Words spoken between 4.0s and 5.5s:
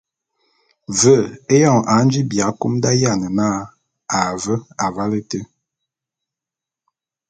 a ve avale éte.